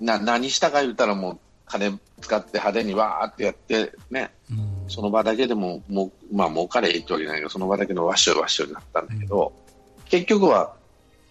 [0.00, 9.52] うん、な何したか言ったらもう金使って派手にわーってやってね、うん、その場だけでももう、まあ儲かれってわけじゃないけど、その場だけのわっしょいわっしょいになったんだけど、
[9.98, 10.74] うん、結局は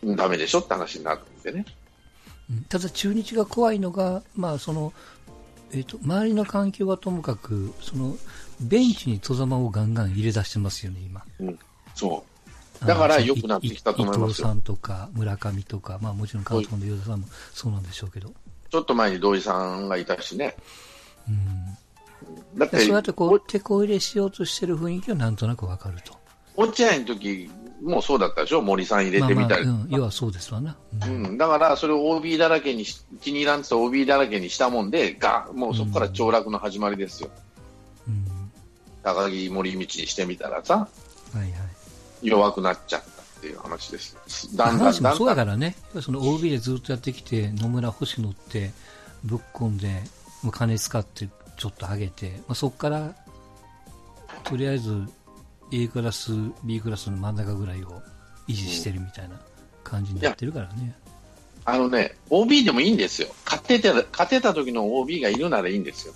[0.03, 1.65] だめでしょって話になるんでね。
[2.67, 4.93] ただ中日が怖いのが、まあその
[5.71, 8.15] えーと、周りの環境はともかくその
[8.59, 11.23] ベンチに戸様をガンガン入れ出してますよね、今。
[11.39, 11.59] うん、
[11.95, 12.28] そう
[12.85, 18.33] だから良くなってきたと思います伊藤さんとか村上とか、まあ、もちろんさんもそうなんでしょうけど。
[18.69, 20.55] ちょっと前に土井さんがいたしね。
[21.27, 26.19] うん、だってそうやってこう手こ入れしようとしてる雰囲気はなんとなくわかると。
[26.55, 27.49] 落合の時
[27.81, 32.83] もそうだったでしょ、森さん入れてみたり、まあまあうん、要はそうですわな、うん、うん、だからそれを OB だらけに
[33.21, 37.29] 気に入らんと OB だらけにしたもんで、がもうそこから凋落の始まりですよ、
[38.07, 38.51] うん、
[39.03, 40.89] 高木森道にしてみたらさ、は
[41.35, 41.51] いはい、
[42.21, 44.17] 弱くなっちゃったっていう話です。
[44.55, 48.71] だんだんだんだんそうだからね、その OB でずっとやってきて、野村、星野って
[49.23, 50.01] ぶっ込んで、
[50.51, 53.13] 金使ってちょっと上げて、まあ、そこから
[54.43, 55.03] とりあえず
[55.71, 56.31] A クラス、
[56.63, 58.01] B クラスの真ん中ぐらいを
[58.47, 59.39] 維持してるみたいな
[59.83, 60.95] 感じになってるからね。
[61.65, 63.27] あのね、OB でもいいんですよ。
[63.45, 66.13] 勝てて勝てた時の OB がいるならいいんですよ。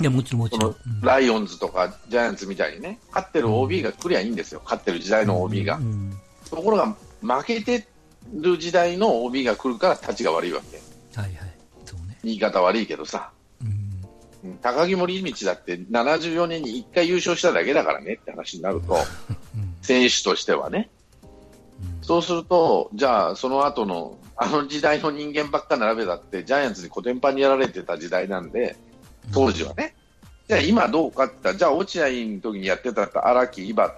[0.00, 0.70] いや、もちろんもちろん。
[0.70, 4.60] うん、ライオンズとかジャイアンツみたいにね、勝ってる OB が来りゃいいんですよ。
[4.64, 5.76] 勝ってる時代の OB が。
[5.76, 6.18] うんうん、
[6.50, 7.86] ところが、負けて
[8.32, 10.76] る時代の OB が来るから立ちが悪いわけ。
[11.20, 11.54] はいはい。
[11.84, 12.18] そうね。
[12.24, 13.30] 言い方悪いけどさ。
[14.60, 18.98] 高木森道だって74年に1回優勝しただけだからねって話になると、
[19.80, 20.90] 選手としてはね、
[22.02, 28.76] そうすると、じゃあその後のあの時代の人間ばっか並べたってジャイアンツにコテンパンにやられてた時代なんで、
[29.32, 29.94] 当時はね。
[30.48, 33.90] じゃあ今どうかって言ったら、じゃあ落合の時にやってた荒木、井端、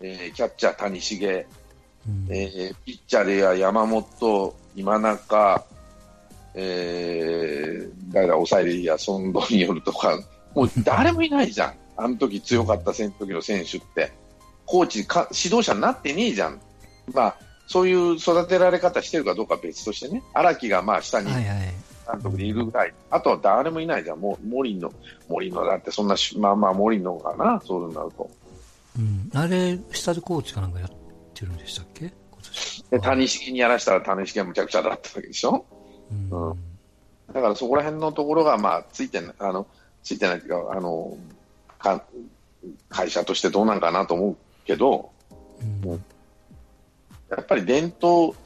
[0.00, 1.44] えー、キャッチャー谷繁、
[2.28, 5.64] えー、ピッチャーでは山本、今中、
[6.54, 10.18] えー、誰だ、抑えでいいや、ソンドによるとか、
[10.54, 11.74] もう誰もいないじゃん。
[11.96, 14.12] あの時強かった時の選手って。
[14.66, 16.60] コーチか、指導者になってねえじゃん。
[17.12, 17.36] まあ、
[17.66, 20.22] そういう育てられ方してるかどうかは別としてね。
[20.34, 21.30] 荒木がまあ下に
[22.10, 22.94] 監督でいるぐらい。
[23.10, 24.20] あとは誰もいないじゃん。
[24.20, 24.92] もう、森野、
[25.28, 28.30] 森野だってそんな、まあまあ森野かな、そうなると。
[28.98, 29.30] うん。
[29.34, 30.90] あれ、下でコーチかなんかやっ
[31.34, 32.12] てるんでしたっけ？
[32.90, 35.64] で谷繁にやらしたら谷繁はむちゃくちゃだったわけでしょ？
[36.10, 36.28] うん、
[37.32, 39.66] だからそこら辺のところが、まあ、ついてあの
[40.02, 41.16] ついてないっていうか、あの、
[41.78, 42.04] か
[42.90, 44.36] 会社としてどうなんかなと思う
[44.66, 45.10] けど、
[45.84, 45.96] うん、や
[47.40, 48.36] っぱり伝統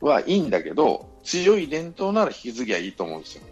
[0.00, 3.42] はいいんだけど、強い伝統なら引き継ぎはいいと思うんですよ。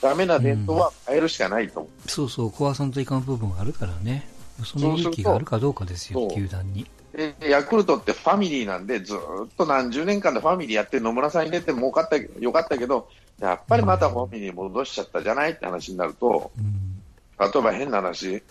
[0.00, 1.92] ダメな伝統は変えるしかないと思う。
[2.02, 4.26] うん、そうそう、壊さんといかん部分があるからね。
[4.64, 6.86] その勇気があるかどうかですよ、球団に。
[7.12, 9.18] でヤクルトってファミリーなんで、ずっ
[9.56, 13.08] と何十年間でファミリーやって野村さん入れてもかったよかったけど、
[13.40, 17.00] やっぱりまたファミリー戻しちゃったじゃないって話になると、うん、
[17.38, 18.42] 例えば変な話、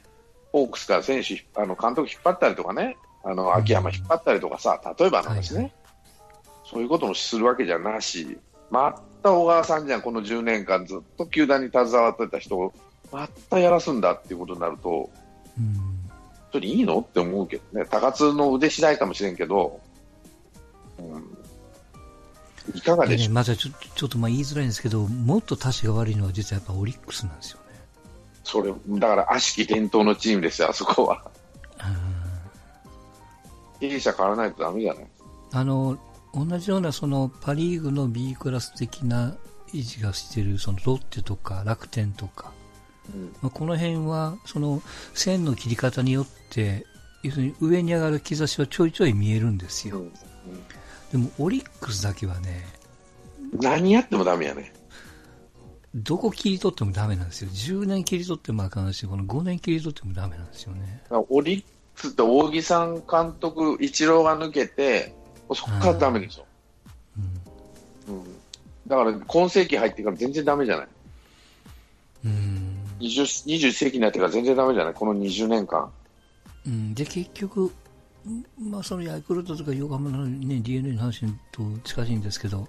[0.52, 5.72] ホークスから選手、あの監督引っ張ったりとかね、あの秋山引っ張ったりとかさ、例えばの話ね、はい、
[6.68, 8.38] そういうこともするわけじゃなし、
[8.70, 12.74] また小川さんじゃん、この10年間ずっと球団に携わってた人を、
[13.12, 15.08] またやらすんだっていうことになると、
[15.56, 16.10] うん、
[16.52, 19.80] それいいのって思うけどね、高津の腕次第かもしれんけど、
[20.98, 27.64] うん、いかがでしょう、ね、まずちょちょっとまあ言いづらいんですけど、もっと足しが悪いのは実はやっぱオリックスなんですよね。
[28.42, 31.30] それだから悪しき伝統のチームですよ、あそこは。
[33.78, 35.06] 経営者変わらないとだめじゃない？
[35.52, 35.98] あの
[36.36, 39.34] 同じようなそのパ・リーグの B クラス的な
[39.72, 42.52] 維持がしているそのロッテとか楽天とか、
[43.12, 44.82] うん、まあ、この辺はその
[45.14, 46.84] 線の切り方によって
[47.22, 50.12] 要するに上に上がる兆しはちょいちょい見えるんですよ、うんうん、
[51.10, 52.64] でもオリックスだけはね
[53.60, 54.72] 何やってもダメやね。
[55.94, 57.50] どこ切り取ってもダメなんですよ。
[57.50, 61.02] 10年切り取ってもあかんしこの5年切り取ってもダメなんですよね。
[61.10, 65.14] オリックスって大木さん監督イチローが抜けて
[65.54, 66.46] そこからダメでしょ、
[68.08, 68.24] うん、うん、
[68.86, 70.88] だから今世紀入ってから全然ダメじゃない。
[72.24, 72.76] うん。
[73.00, 74.94] 20, 21世紀になってから全然ダメじゃない。
[74.94, 75.90] この20年間、
[76.66, 77.72] うん、で結局
[78.58, 82.66] まあ、そのヤクルトとか横浜の、ね、d n a の話と近しいんですけど、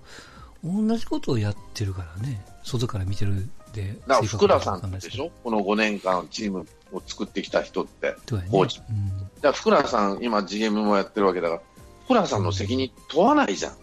[0.64, 3.96] 同じことをやってるからね、外から見てるで。
[4.08, 8.16] だから福田さんでしょ、この5年間、チームを作ってきた人って、
[8.52, 8.82] コーチ。
[8.88, 11.62] うん、だ福田さん、今、GM もやってるわけだから、
[12.08, 13.74] 福田さんの責任問わないじゃん、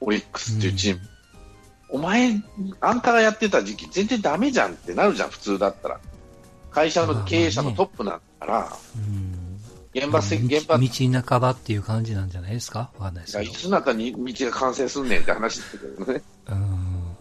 [0.00, 1.02] オリックスっていうチーム。
[1.90, 2.42] うん、お前、
[2.80, 6.00] あんたがやってた時期、全然だめじゃんってなるじゃん、普通だったら。
[6.70, 8.76] 会社の経営者のトップなんだから。
[8.96, 9.40] うん
[9.96, 10.76] 現場せ、現場。
[10.76, 10.88] 道
[11.22, 12.90] 半ばっていう感じなんじゃないですか？
[12.98, 13.50] わかんないですけど。
[13.50, 16.22] いつになったら道が完成すんねんって話ですけどね。
[16.48, 17.16] うん。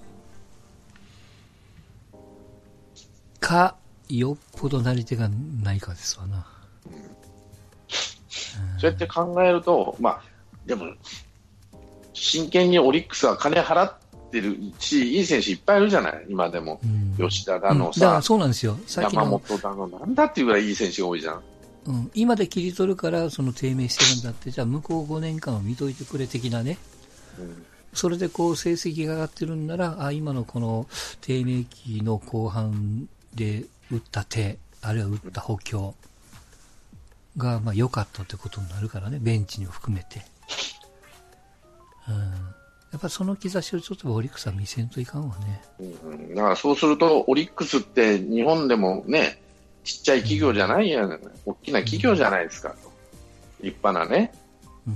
[3.40, 3.76] か、
[4.10, 5.30] よっぽどなり手が
[5.62, 6.48] ないかですわな。
[8.88, 8.92] うん。
[8.92, 10.22] そうやって考えると、まあ、
[10.66, 10.86] でも、
[12.14, 13.94] 真剣にオリックスは金払っ
[14.32, 16.80] てるし、いい選手いっぱいいるじゃない、今でも。
[17.20, 18.78] うん、吉田だのさ、うん、そうなんですよ。
[18.88, 21.42] 山本だの、なんだっていうぐらいいい選手が多いじゃん。
[21.86, 26.78] うん、今で切り取るからその低迷してるんだって、じゃあ向こう5年間を見といてくれ的なね、
[27.38, 30.88] うん、それでこう成績が上がってるんなら、あ今のこの
[31.20, 35.94] 低迷期の後半で打った手、あるいは打った補強
[37.38, 40.22] がまあ良かったってことになるからね、ベンチに含めて。
[42.08, 42.16] うん、
[42.92, 45.62] やっぱその兆しをちょっとオリックスは見せんといかんわね。
[45.80, 49.42] うん、だからそうすると、オリックスって日本でもね、
[49.84, 52.76] ちっちゃい企業じゃないやん、大きな企業じゃないですかと、
[53.62, 54.34] 立派なね、
[54.88, 54.96] うん、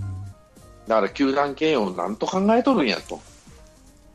[0.88, 3.20] だから球団経営をなんと考えとるんやと。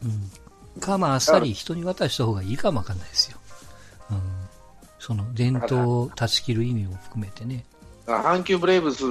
[0.05, 3.39] うん、か、まあ、あっさり人に渡した方がいいかもわかんないですよ。
[4.11, 4.21] うん、
[4.99, 7.65] その伝統を断ち切る意味も含めてね。
[8.07, 9.05] 阪急ブレーブス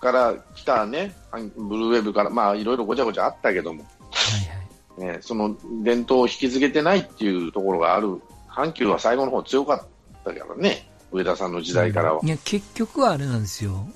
[0.00, 9.86] から来たね、ブルーウェーブから、まあ、いろいろごちゃごちゃあったけども、はいはいね、その伝統を引き継げてないっていうところがある、阪急は最後の方強かっ
[10.24, 10.86] たからね。
[11.12, 12.20] 上田さんの時代からは。
[12.22, 13.72] いや、結局はあれなんですよ。
[13.72, 13.88] もう、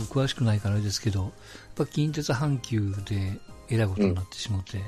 [0.00, 1.30] 僕詳しくないからですけど、やっ
[1.76, 3.38] ぱ近鉄阪急で
[3.70, 4.82] えらいことになってしまって、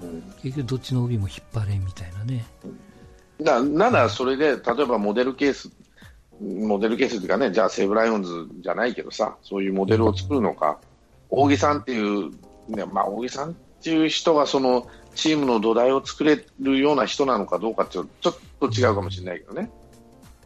[0.00, 2.44] うん、結局どっちの帯も引っ張れみたいなね。
[3.40, 5.70] だならそれで、例えばモデルケース、
[6.42, 10.78] モデルケースというかね、じゃあ西武ライオンズじゃないけどさ、そういうモデルを作るのか、
[11.30, 12.30] 大木さんっていう、
[12.68, 19.70] ね、まあ大木さんっていう人がそのチームの土台を作れるような人なのかどうかっていう、ちょっと違うかもしれないけどね。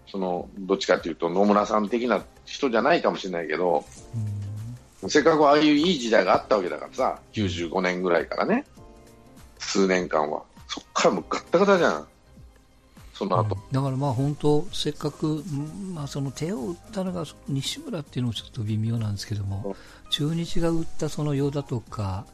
[0.08, 3.84] そのどっちかというと野村さん的な人じゃないかもしれないけど、
[5.08, 8.64] せっかくああいういい時代があったわけだからさ95年ぐらいからね
[9.58, 12.06] 数年間はそっからもうガッタガタじゃん
[13.16, 15.42] その後、うん、だからまあ本当せっかく、
[15.94, 19.74] まあ、その手を打ったのが西村っていうのもちょっと微妙なんですけども、
[20.10, 22.26] 中日が打ったその与田とか、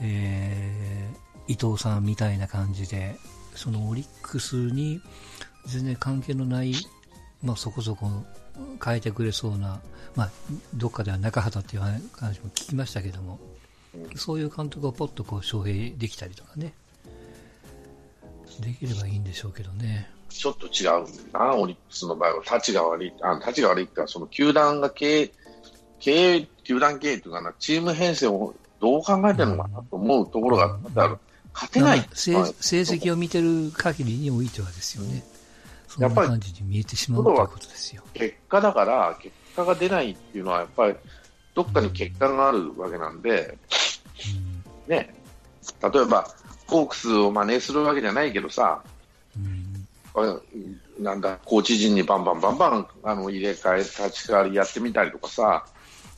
[0.00, 3.16] えー、伊藤さんみたいな感じで
[3.54, 5.00] そのオリックスに
[5.66, 6.74] 全然関係のない
[7.42, 8.08] まあ、そこそこ
[8.82, 9.80] 変えてくれそうな、
[10.16, 10.30] まあ、
[10.74, 13.38] どっかでは中畑っていう話も聞きましたけども、
[14.16, 16.72] そういう監督をポッとこう招聘できたりとかね、
[18.60, 20.10] できればいいんでしょうけどね。
[20.34, 25.32] ちょっと違うな、オリックスの場合は、立ちが悪い、あ立ちが悪いっていうか、その球団が経営、
[26.00, 31.18] 経営、球団経営というかな、チーム編成をどう考えてるのかなと思うところがある。
[31.54, 35.22] 勝てない成成績を見てる限りにおいてはですよね。
[35.86, 38.02] そんな感じに見えてしまうということですよ。
[38.12, 40.96] 結果だから、結果が出ないっていうのは、やっぱり、
[41.54, 43.56] どっかに結果があるわけなんで、
[44.88, 45.14] うん、ね、
[45.80, 46.28] 例えば、
[46.66, 48.90] ホークスを真似するわけじゃないけどさ、うん、
[50.98, 55.66] なんだ、コーチ陣にバンバンバンバンあの入れ替え、立ち替わりやってみたりとかさ、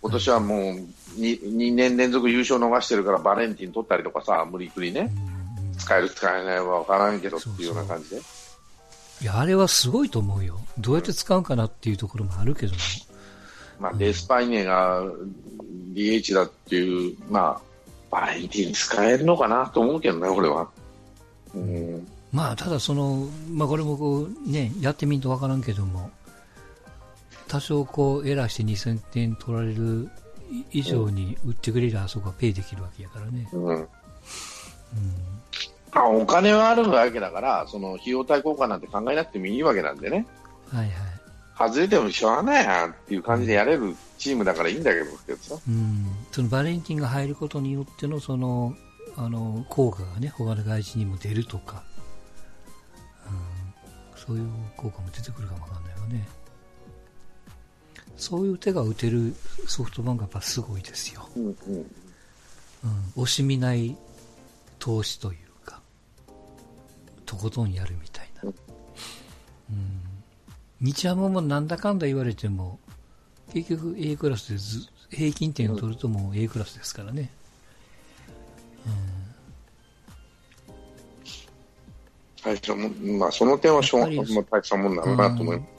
[0.03, 0.61] 今年はもう
[1.19, 5.11] 2, 2年連続優勝逃してるからバレンティン取ったりとかさ、無理くりね、
[5.79, 8.17] 使える使えないは分からんけどっていうような感じで。
[9.23, 10.59] いや、あれはすごいと思うよ。
[10.79, 12.79] どうやって使うかなっていうところもあるけども。
[13.81, 15.03] まあ、デスパイネが
[15.95, 17.61] DH だっていう、まあ、
[18.11, 20.69] バレンティン使えるのかなと思うけどね、俺は。
[21.55, 26.11] うん、まあ、ただその、まあ、これもこう、ね、やってみんと分からんけども、
[27.49, 30.11] 多少こうエラーして2000点取られる
[30.73, 33.49] 以上に売ってくれりゃあそこはペイできるわけやからね。
[33.53, 33.67] うん。
[33.69, 33.87] うん、
[35.93, 40.27] あお金はあるわけだから、その費用対効果なんて考えなくてもいいわけなんでね。
[40.73, 40.93] はいはい。
[41.59, 45.07] 外れてもしょうがないやんっていう感じでやれるチームだからいいんだけど
[45.69, 48.75] うん、そのバレンティンが入ることによってのその
[49.17, 51.96] あの効果がね他の外人にも出るとか、うん、
[54.27, 56.27] そういう効果も出てくるかもわかんないわね。
[58.17, 59.35] そういう手が打てる
[59.67, 61.55] ソフトバンクはやっぱすごいですよ、うん、うん。
[62.85, 63.97] うん、惜しみない
[64.79, 65.81] 投資というか
[67.25, 68.55] とことんやるみたいな、うん、
[70.81, 72.79] 日ハムもなんだかんだ言われても
[73.53, 77.31] 結局 A クラスでず平均点を取るともう A クラスですからね。
[78.87, 78.93] うん、
[82.47, 85.77] 大したもん、まあその点はしょうがない、大したもんだろうなと思います。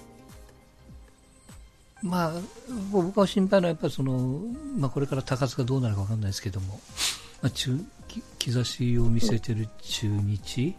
[2.03, 2.33] まあ、
[2.91, 4.39] 僕は心配なのはやっぱりその、
[4.77, 6.79] まあ、これから高津がどうなるか分かんないですけども、
[7.41, 7.79] まあ、中
[8.37, 10.75] 兆しを見せてる中日、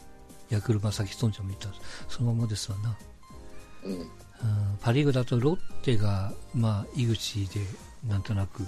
[0.48, 1.76] ヤクルト、さっきトンちゃんも言った。
[2.08, 2.96] そのままですわな。
[3.84, 4.06] うん。
[4.80, 7.60] パ・リーグだとロッテが、まあ、井口で
[8.06, 8.62] なんとなく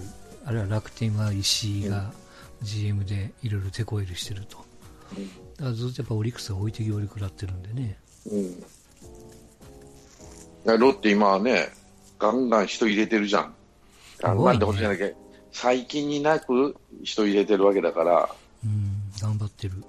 [0.45, 2.11] あるいは楽天は石井が
[2.62, 4.66] GM でいろいろ手こ入れしてると、だか
[5.14, 7.98] らずっとやっぱオリックスが置いてきぼり食らってるんでね、
[10.66, 11.68] うん、ロッテ今はね
[12.18, 13.54] ガンガン人入れてるじゃん、
[14.18, 15.11] ガンガンってことじゃなきゃ
[15.52, 18.28] 最近になく人入れてるわけだから、
[18.64, 19.84] うん、頑張ってる。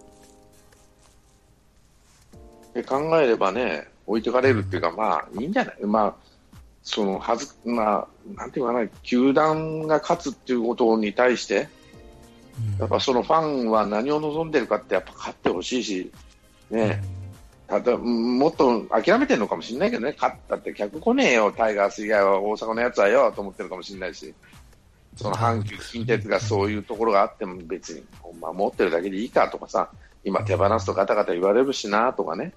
[2.74, 5.76] で考えればね置いてかれるっていうか、まあ、いいんじゃない？
[5.84, 6.16] まあ、
[6.84, 11.70] そのはず、まあ、なんていうかな、球団が勝つっていうことに対して、
[12.80, 16.12] やっぱそのファンは何を望んでるかって、やっぱ勝ってほしいし、
[16.70, 17.02] ね、
[17.68, 24.34] ただもっと諦めてるのかもしれないけどね、勝ったって客来ねえよ、タイガース以外は大阪のやつはよと思ってるかもしれないし、
[25.16, 28.04] その阪急近鉄がそういうところがあっても別に、
[28.40, 29.90] 守ってるだけでいいかとかさ、
[30.24, 32.54] 今手放すとガタガタ言われるしなとかね。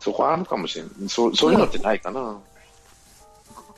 [0.00, 1.08] そこはあるかもしれない。
[1.08, 2.40] そうそういうのってないかな。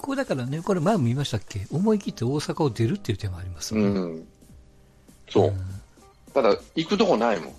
[0.02, 1.64] ここだからね、これ前も言いましたっけ？
[1.70, 3.86] 思い切って大阪を出るっていう手もありますよね。
[3.86, 4.28] うん。
[5.30, 5.46] そう。
[5.46, 5.54] うん、
[6.34, 7.54] ただ、行くとこないもん。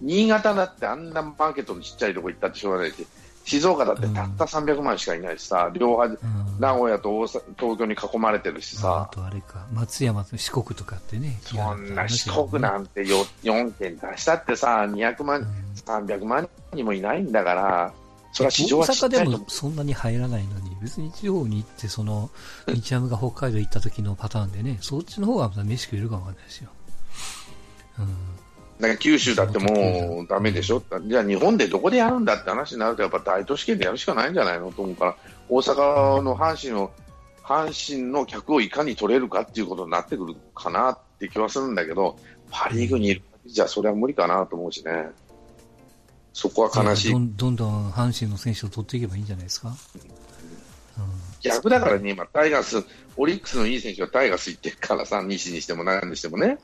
[0.00, 3.04] 新潟だってあんなマーケットのちっちゃいとこ行ったってしょうがないし、
[3.44, 9.08] 静岡だってたった300万しかいないしさ、うん、両端、うん、名古屋と大阪東京に囲まれてるしさ。
[9.10, 11.40] あとあれか、松山と四国とかってね。
[11.42, 15.46] そんな四国なんて 4, 4件出したってさ、200万、うん、
[15.84, 17.92] 300万にもいないんだから、
[18.32, 22.30] それは市場は大阪でもそんなに入らないのに、別に地方に行って、その、
[22.66, 26.70] 日ハムが北海道行った時のパターンでね、そっちの方がまた飯食えるかもわかんないですよ。
[27.98, 28.06] うん。
[28.80, 34.72] だから九州だってもうダメでしょじゃあ日本でどこでやるんだって話になると、やっぱ大都市圏でやるしかないんじゃないの？
[34.72, 35.16] と思うから、
[35.48, 36.90] 大阪の阪神を、
[37.44, 42.16] 阪神の客をいかに取れるかっていうことになってくるかなって気はするんだけど、
[42.50, 45.10] パ・リーグにいるじゃそれは無理かなと思うしね。
[46.32, 47.12] そこは悲しい。
[47.12, 49.68] どんどんどん阪神の選手を取っていけばいいんじゃないですか？
[49.68, 49.76] うん、
[51.40, 52.84] 逆だからね、今、タイガース、
[53.16, 56.58] オリックスのいい選手はタイガース行ってるからさ、西にしても何にしてもね、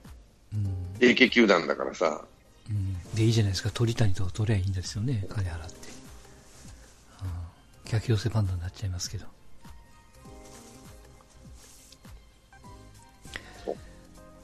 [0.53, 2.25] うん、AK 球団だからさ、
[2.69, 2.97] うん。
[3.15, 5.75] で、いいじゃないですか、鳥谷と取りゃいいんですよね、金払って。
[7.23, 9.27] うん、逆寄せバンドになっちゃいますけど。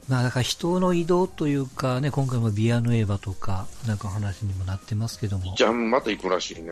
[0.07, 5.55] まあ、だから人の移動というかね、今回もビアヌエーバとか、なんか話にもなってますけども。
[5.57, 6.71] じゃあ、また行くらしいね。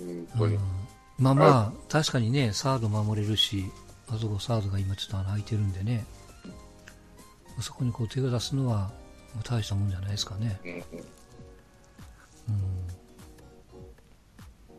[0.00, 0.58] うん、
[1.18, 3.70] まあまあ、確かにね、サード守れるし、
[4.08, 6.04] あそこサードが今ちょっと穴開いてるんでね、
[7.60, 8.90] そこにこう手を出すのは、
[9.44, 10.60] 大したもんじゃないですかね。
[10.64, 10.82] うんうん、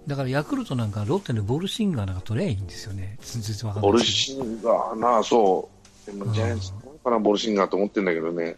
[0.06, 5.70] だからヤクルトなんかロッテのボルシンガーなんか取ればいいんですよね、全然わかんないボルシンガーなあ、そ
[6.06, 6.74] う、でもジャイアンツ
[7.04, 8.56] かな、ボルシンガーと思ってるんだけどね、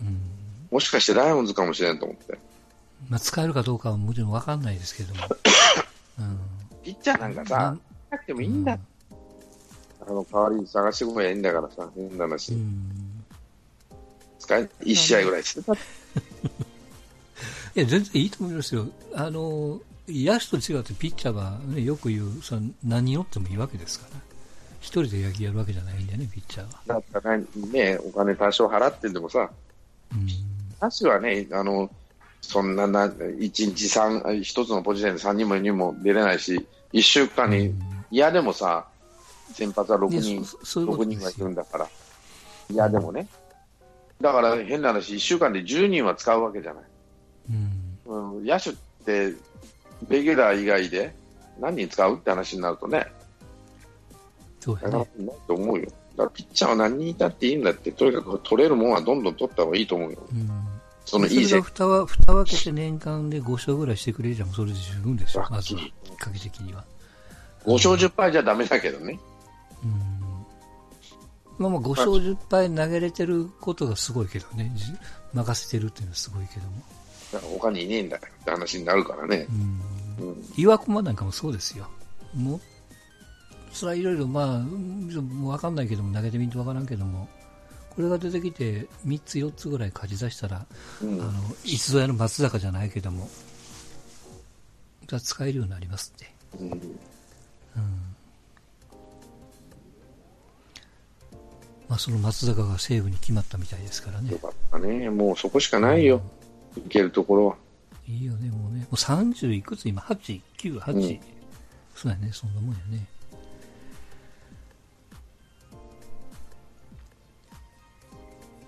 [0.00, 0.20] うん、
[0.70, 2.38] もしかしてライオンズかもしれんと思って。
[3.08, 5.22] まあ、使えるかどうかはもちろんわかんないですけども。
[6.18, 6.38] うん、
[6.82, 7.76] ピッチャーなんかさ、
[8.10, 8.78] なくてもいいんだ。
[10.06, 12.52] あの代わりに探してこいゃいいんだからさ、変な話。
[14.38, 15.72] 使え、1試合ぐらいしてた。
[15.74, 15.76] い
[17.74, 18.86] や、全然いいと思いますよ。
[19.14, 24.20] あの、野手と違ってピッチャーは、ね、よく言う、その何に乗ってもいいわけですから。
[24.84, 27.00] 一人で野球やるわけじゃないんでね、ピッチャーは。
[27.10, 29.50] だからね、お金多少払ってんでもさ、
[30.12, 31.90] うん、はね、あの、
[32.42, 37.74] そんなな、1日3、一つのポジションで3人も4人も出れないし、1週間に
[38.10, 38.86] 嫌でもさ、
[39.54, 41.88] 先発は6人、6人がいるんだから、
[42.68, 43.26] 嫌でもね。
[44.20, 46.84] だから変な話、1週間で10人は使うわけじゃない。
[48.06, 48.72] うん、うん、野手っ
[49.06, 49.32] て、
[50.10, 51.14] レギュラー以外で
[51.58, 53.06] 何人使うって話になるとね、
[54.64, 54.96] そうやね。
[54.96, 55.06] ない
[55.46, 55.84] と思うよ。
[55.84, 60.18] だからピッチャーは何人いたっていいんだって、とにかく取れるもんはどんどん取った方がいいと思うよ。
[60.32, 60.50] うん
[61.04, 65.80] そのいいそれが蓋は、蓋分けて年間で5勝ぐらいしてくれるじゃん、それで十分でしょ、まずは、
[66.18, 66.82] かけ的には。
[67.66, 69.18] 5勝10敗じゃだめだけどね。
[69.84, 69.90] うん。
[71.58, 74.72] まあまあ5勝10敗投げれてることがすごいけどね、
[75.34, 76.82] 任せてるっていうのはすごいけども。
[77.34, 79.46] だから他にいねえんだよって話になるからね。
[80.18, 80.26] うん。
[80.26, 81.86] うん、岩駒なんかもそうですよ。
[82.34, 82.60] もう、
[83.74, 87.28] それはいろいろまあ、もうわかんないけども、投げてみんとわからんけども、
[87.90, 90.66] これが出てきて3つ4つぐらい勝ち出したら、
[91.02, 91.32] うん、あの
[91.64, 93.28] いつぞやの松坂じゃないけども
[95.06, 96.80] が使えるようになりますって、うん、うん、
[101.88, 104.32] まあ、その松坂が西武に決まったみたいですからね。
[104.32, 105.08] よかったね。
[105.10, 106.20] もうそこしかないよ、
[106.76, 107.56] うん、いけるところは。
[108.08, 108.80] いいよねもうね。
[108.80, 109.88] もう30いくつ？
[109.88, 111.20] 今8、9、8、うん、
[111.94, 113.06] そうやねそんなもんやね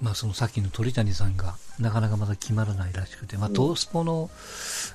[0.00, 4.30] まあ、そのさっきの鳥谷さんがなかなかまだ決まらないらしくて、まあ、トースポの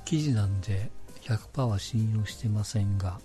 [0.05, 0.91] 記事なんで
[1.23, 3.19] 100%は信用してませんが、